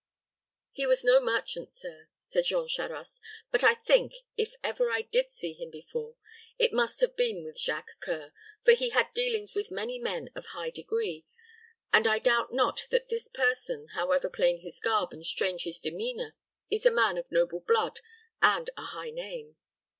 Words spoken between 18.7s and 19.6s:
a high name."